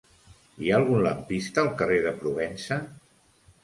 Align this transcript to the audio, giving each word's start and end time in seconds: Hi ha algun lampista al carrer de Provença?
Hi 0.67 0.71
ha 0.71 0.77
algun 0.81 1.03
lampista 1.09 1.63
al 1.67 1.71
carrer 1.83 2.01
de 2.09 2.17
Provença? 2.25 2.85